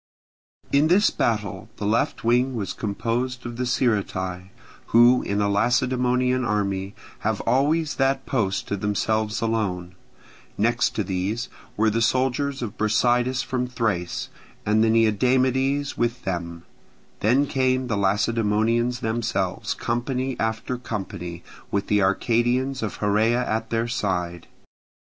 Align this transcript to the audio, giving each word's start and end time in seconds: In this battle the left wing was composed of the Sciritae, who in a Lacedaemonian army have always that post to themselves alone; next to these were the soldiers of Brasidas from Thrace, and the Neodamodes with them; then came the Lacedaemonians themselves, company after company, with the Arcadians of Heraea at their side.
In 0.71 0.87
this 0.87 1.11
battle 1.11 1.69
the 1.77 1.85
left 1.85 2.23
wing 2.23 2.55
was 2.55 2.73
composed 2.73 3.45
of 3.45 3.57
the 3.57 3.67
Sciritae, 3.67 4.49
who 4.87 5.21
in 5.21 5.39
a 5.41 5.47
Lacedaemonian 5.47 6.43
army 6.43 6.95
have 7.19 7.39
always 7.41 7.93
that 7.97 8.25
post 8.25 8.67
to 8.69 8.75
themselves 8.77 9.41
alone; 9.41 9.93
next 10.57 10.95
to 10.95 11.03
these 11.03 11.49
were 11.77 11.91
the 11.91 12.01
soldiers 12.01 12.63
of 12.63 12.79
Brasidas 12.79 13.43
from 13.43 13.67
Thrace, 13.67 14.29
and 14.65 14.83
the 14.83 14.89
Neodamodes 14.89 15.99
with 15.99 16.23
them; 16.23 16.63
then 17.19 17.45
came 17.45 17.85
the 17.85 17.95
Lacedaemonians 17.95 19.01
themselves, 19.01 19.75
company 19.75 20.35
after 20.39 20.79
company, 20.79 21.43
with 21.69 21.85
the 21.85 22.01
Arcadians 22.01 22.81
of 22.81 22.95
Heraea 22.97 23.47
at 23.47 23.69
their 23.69 23.87
side. 23.87 24.47